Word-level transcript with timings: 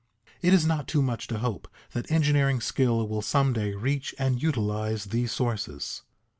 It 0.41 0.51
is 0.51 0.65
not 0.65 0.87
too 0.87 1.03
much 1.03 1.27
to 1.27 1.37
hope 1.37 1.67
that 1.91 2.11
engineering 2.11 2.59
skill 2.59 3.07
will 3.07 3.21
some 3.21 3.53
day 3.53 3.75
reach 3.75 4.15
and 4.17 4.41
utilize 4.41 5.03
these 5.05 5.31
sources. 5.31 6.01